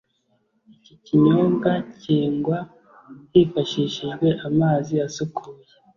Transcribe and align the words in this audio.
Iki 0.73 0.93
Kinyobwa 1.05 1.71
cyengwa 2.03 2.57
hifashishijwe 3.31 4.27
amazi 4.47 4.93
asukuye 5.07 5.67